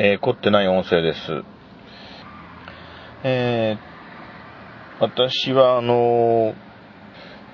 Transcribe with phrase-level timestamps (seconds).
[0.00, 1.18] えー、凝ってない音声です。
[3.24, 6.54] えー、私はあの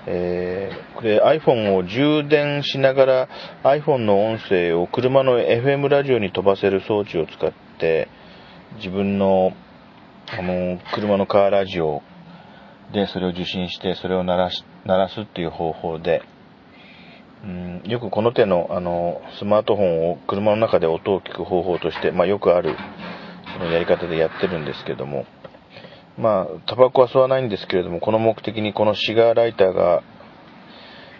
[0.07, 3.29] えー、これ iPhone を充電しながら
[3.63, 8.07] iPhone の音声を車の FM ラジオに飛ばせる装置を使って
[8.77, 9.53] 自分の
[10.27, 12.03] あの車のカーラジオ
[12.93, 16.21] でそれを受信してそれを鳴らし鳴らすっていう方法で
[17.45, 22.75] うん、よくこの手のあのスマートフォンを車の中で音を聞く方法として、まあ、よくある
[23.53, 25.25] そのやり方でやってるんですけども、
[26.17, 30.01] まあ、タバコは吸わないんですけれども、この目的にこのシガーライターが、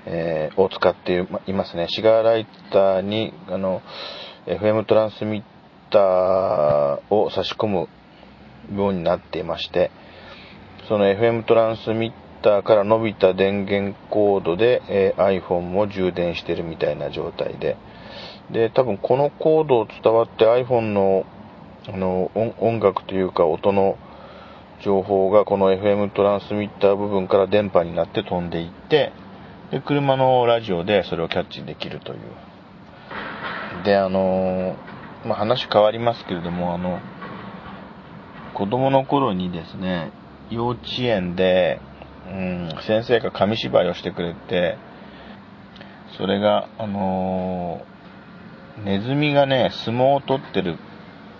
[0.06, 1.88] えー、を使っていますね。
[1.90, 3.82] シガーライターに、あの、
[4.48, 5.44] FM トランスミッ
[5.92, 7.88] ターを差し込む
[8.76, 9.92] ようになっていまして、
[10.88, 17.76] その FM トランスミッターから伸びた電源コードで、えー、iPhone も充電してるみたいな状態で、
[18.52, 21.26] で、多分このコードを伝わって iPhone の
[21.88, 24.00] あの音楽というか音の
[24.84, 29.12] 情報がこの FM トランスミッター部分から電波になって飛んでいって
[29.70, 32.20] で車のラジオでそれをキャッチできるという。
[33.84, 34.76] であの、
[35.28, 37.00] まあ、話変わりますけれどもあの
[38.56, 40.12] 子供の頃にですね
[40.50, 41.80] 幼稚園で
[42.28, 44.78] うん、先生が紙芝居をしてくれて、
[46.18, 50.78] それが、あのー、ネズミがね、相撲を取ってる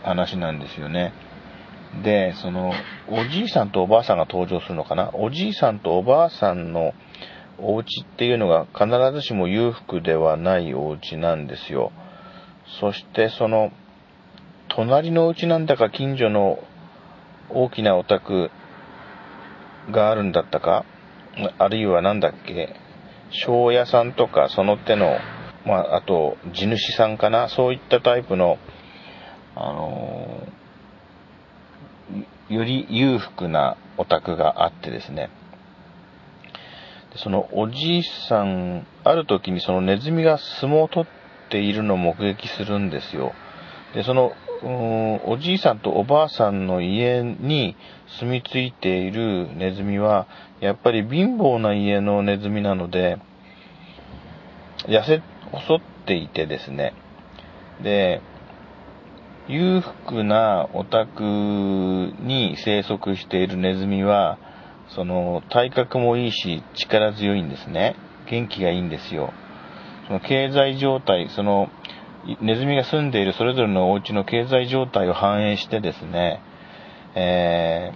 [0.04, 1.14] 話なんですよね。
[2.04, 2.74] で、その、
[3.10, 5.12] おじいさんとおばあさんが登場するのかな？
[5.14, 6.94] おじいさんとおばあさんの
[7.58, 11.92] お家っていうのが必ずしも裕福ではないお家なんですよ。
[12.82, 13.72] そしてその、
[14.68, 16.60] 隣のお家なんだか近所の
[17.50, 18.52] 大きなお宅
[19.92, 20.86] があるんだったか、
[21.58, 22.76] あるいは何だっけ、
[23.30, 25.18] 庄屋さんとかその手の、
[25.66, 28.58] まあ、あと地主さんかな、そういったタイプの、
[29.56, 30.48] あの、
[32.50, 35.30] より裕福なお宅があってですね、
[37.16, 43.34] そのおじいさん、ある時にそのネズミが相撲を取っているのを目撃するんですよ。
[43.96, 44.34] で、その
[45.26, 47.76] おじいさんとおばあさんの家に
[48.20, 50.28] 住み着いているネズミは、
[50.60, 53.18] やっぱり貧乏な家のネズミなので、
[54.88, 56.94] 痩せ細っていてですね、
[57.82, 58.22] で、
[59.48, 64.38] 裕福なお宅に生息しているネズミは、
[64.90, 67.96] その体格もいいし力強いんですね。
[68.30, 69.34] 元気がいいんですよ。
[70.08, 71.70] その経済状態、その
[72.42, 76.42] ネズミが住んでいるそれぞれのお家の経済状態を反映してですね、
[77.14, 77.92] え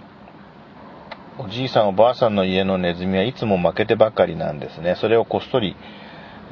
[1.36, 4.94] ー、おじいさんおばあさんの家のネズミはいつも負けてばかりなんですね。
[4.96, 5.74] それをこっそり、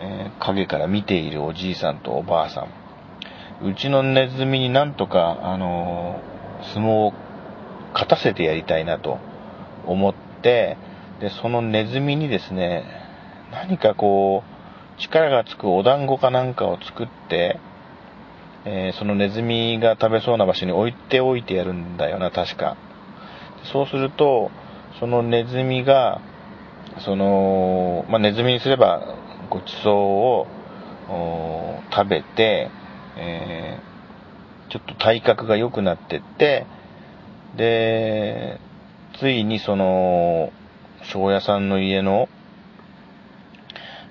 [0.00, 3.68] えー、影から見ているおじいさんとおばあさん。
[3.68, 7.12] うちのネズミになんとか、あのー、相撲を
[7.92, 9.18] 勝たせてやりたいなと
[9.86, 10.76] 思って、
[11.20, 12.84] で、そのネズミにですね、
[13.52, 14.57] 何かこう、
[14.98, 17.60] 力がつくお団子かなんかを作って、
[18.64, 22.76] えー、そのネズミが食べそうな場所に置いておいてやるんだよな、確か。
[23.72, 24.50] そうすると、
[25.00, 26.20] そのネズミが、
[27.04, 29.14] その、まあ、ネズミにすれば
[29.50, 30.47] ごちそ
[31.08, 32.70] うを食べて、
[33.16, 36.66] えー、ちょっと体格が良くなってって、
[37.56, 38.60] で、
[39.19, 40.53] ついにその、
[41.04, 42.28] 庄屋さんの家の、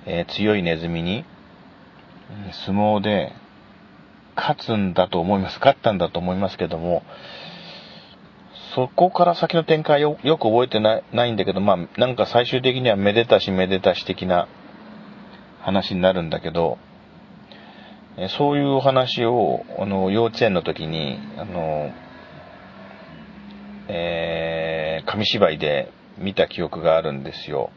[0.08, 1.26] えー、強いネズミに、
[2.66, 3.34] 相撲で
[4.36, 5.60] 勝つんだと思います。
[5.60, 7.04] 勝ったんだと思いますけども、
[8.74, 14.48] そこから先の展開よよく覚えてないないんだけど、まあ、なんか最終的にはめでたしめでたし的な
[15.62, 16.78] 話になるんだけど、
[18.38, 21.92] そういうお話を、あの、幼稚園の時に、あの、
[23.90, 27.70] えー、紙芝居で見た記憶があるんですよ。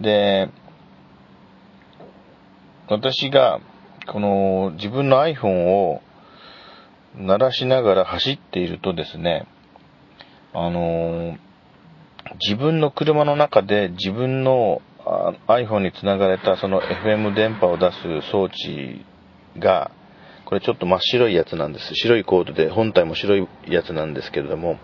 [0.00, 0.48] で、
[2.88, 3.60] 私が、
[4.06, 6.02] この自分の iPhone を
[7.16, 9.46] 鳴らしながら走っているとですね、
[10.52, 11.36] あの
[12.40, 14.82] 自分の車の中で自分の
[15.48, 19.04] iPhone につながれたその FM 電波を出す装置
[19.58, 19.90] が、
[20.44, 21.94] これちょっと真っ白いやつなんです。
[21.94, 24.78] 白いコードで本体も白いやつなんですけれども、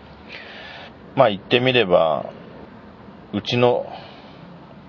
[1.15, 2.31] まあ言ってみれば、
[3.33, 3.85] うちの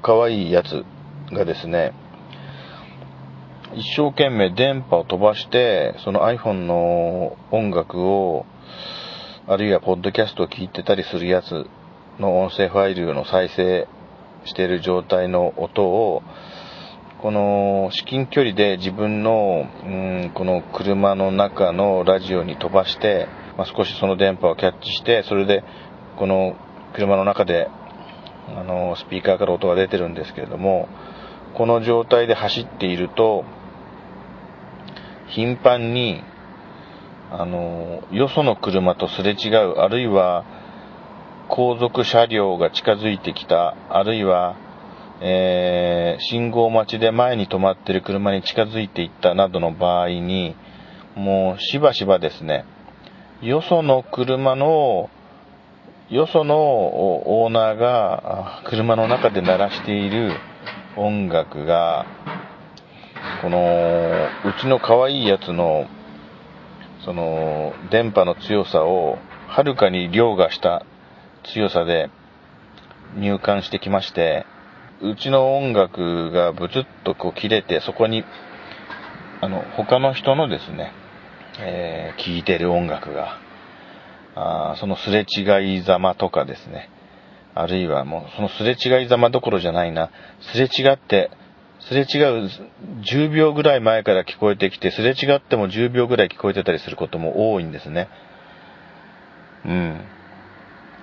[0.03, 0.85] 可愛いやつ
[1.35, 1.93] がですね、
[3.75, 8.45] 一生懸命電波を飛ばして、その iPhone の音楽を、
[9.47, 11.67] あるいはポッドキャストを聞いてたりするやつ
[12.19, 13.89] の音声ファイルの再生
[14.45, 16.23] している状態の音を、
[17.23, 23.27] この至近距離で自分の、うん、この車の中のラジオに飛ばして、
[23.57, 25.65] まあ、少しその電波をキャッチして、それで
[26.19, 26.57] この
[26.95, 27.69] 車の中で
[28.55, 30.89] あのスピーカーから音が出てるんですけれども、
[31.55, 33.45] この状態で走っていると、
[35.35, 36.23] 頻繁に、
[37.31, 40.45] あの、よその車とすれ違う、あるいは、
[41.49, 44.57] 後続車両が近づいてきた、あるいは、
[45.21, 50.57] えー、信号待ちで前に止まってる車に近づいていったなどの場合に、
[51.15, 52.65] もうしばしばですね、
[53.41, 55.11] よその車の、
[56.11, 60.33] よそのオーナーが車の中で鳴らしている
[60.97, 62.05] 音楽が、
[63.43, 65.87] この、うちの可愛いやつの、
[67.05, 69.19] その、電波の強さを、
[69.49, 70.87] はるかに凌駕した
[71.43, 72.09] 強さで
[73.17, 74.47] 入管してきまして、
[75.03, 78.25] うちの音楽がブツッとこう切れて、そこに、
[79.41, 80.93] あの、他の人のですね、
[81.59, 83.41] えー、聴いてる音楽が、
[84.35, 86.89] あそのすれ違いざまとかですね、
[87.55, 90.11] あるいはもうそのすれ違いざまどころじゃないな、
[90.41, 91.31] すれ違って、
[91.89, 92.51] すれ違う
[93.03, 98.09] 10秒ぐらい前から聞こえてきて、すれ違っても10秒ぐらい聞こえてたりすることも多いんですね。
[99.65, 100.01] うん。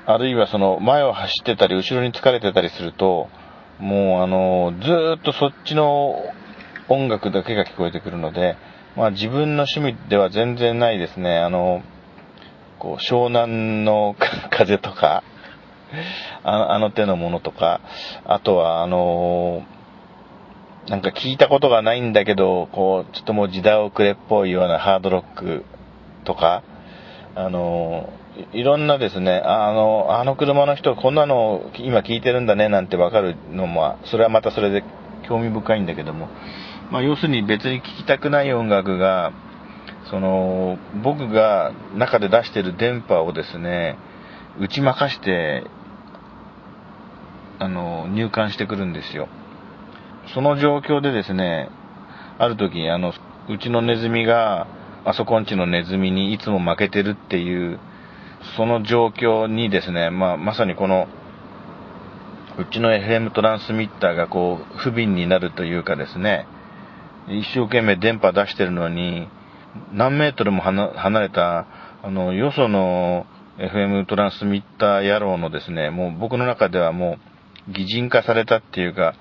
[0.06, 3.30] あるいはその前を走ってたり、後ろに疲れてたりすると、
[3.80, 6.16] もうあの、ずーっとそっちの
[6.88, 8.56] 音楽だけが聞こえてくるので、
[8.96, 11.38] まあ自分の趣味では全然ないですね。
[11.38, 11.84] あの、
[12.80, 14.16] こう湘南の
[14.50, 15.24] 風とか、
[16.44, 17.82] あの手のものとか、
[18.26, 19.64] あとはあの
[20.88, 25.66] なんか聞いたことがないんだけど、こう、ちょっともう時代遅れっぽいようなハードロック
[26.24, 26.64] とか、
[27.36, 28.12] あの、
[28.54, 34.84] いろんなですね、あの、あの車の人こんなの今聞いてるんだねなんてわかるのも、それはまたそれで
[35.28, 36.28] 興味深いんだけども、
[36.92, 39.32] まあ要するに別に聴きたくない音楽が、
[40.10, 43.98] その、僕が中で出してる電波をですね、
[44.60, 45.66] 打ち負かして、
[47.60, 49.28] あの、入管してくるんですよ。
[50.34, 51.70] その状況でですね、
[52.38, 53.14] ある時、あの、
[53.50, 54.68] うちのネズミが、
[55.06, 57.80] あそこんちのネズミにいつも負けてるっていう、
[58.56, 61.08] その状況にですね、まあ、まさにこの、
[62.58, 66.46] うちの FM トランスミッターがこう、不憫になるというかですね、
[67.28, 69.28] 一生懸命電波出してるのに、
[69.94, 71.66] 何メートルも離れた、
[72.04, 73.26] あの、よその
[73.58, 77.18] FM トランスミッター野郎のですね、もう僕の中ではも
[77.68, 79.16] う、擬人化されたっていうか、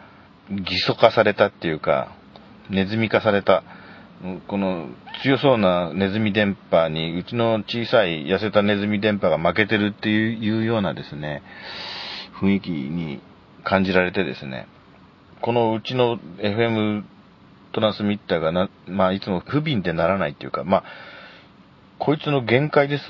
[0.50, 2.16] 偽素化されたっていうか、
[2.70, 3.62] ネズミ化された、
[4.48, 4.88] この
[5.22, 11.42] 強そうなネズミ電波に、うちの小さい痩せたネズミ電波が負けてるっていうようなですね、
[12.40, 13.20] 雰囲気に
[13.64, 14.66] 感じられてですね、
[15.40, 17.04] このうちの FM
[17.72, 20.84] トランスミッターがな、まあ、いつも不憫でならないっていうか、まあ、
[21.98, 23.04] こいつの限界です、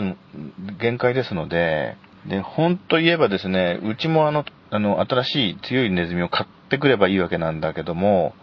[0.78, 1.96] 限界ですので、
[2.26, 8.34] で、本と言えばですね、うちもあの、あの、新しい強いネズミを買っってくればいいわけなんだけども、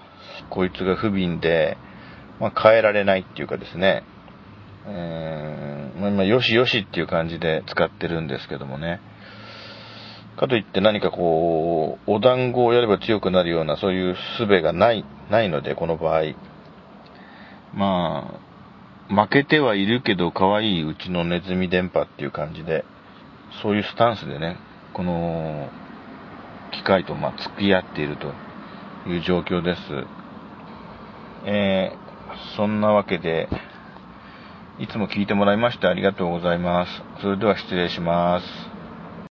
[0.50, 1.78] こいつが不憫で、
[2.40, 4.04] まあ、変えられないっていうかですね、
[4.88, 9.00] えー、まあ、よしよしっていう感じで使ってるんですけどもね。
[10.38, 16.24] かといって何かこう、お団子をやれば強くなるようなそういう術がない、ないので、この場合。
[17.74, 18.40] ま
[19.10, 22.86] あ、負けてはいるけど可愛いうちのネズミ電波っていう感じで、
[23.62, 24.58] そういうスタンスでね、
[24.94, 25.70] この、
[26.78, 28.34] 機械とまあ付き合っていると
[29.10, 29.82] いう状況です。
[31.46, 33.50] えー、そんなわけで、
[34.80, 36.92] いつも聞いてもらいましてありがとうございます。
[37.22, 38.85] それでは失礼します。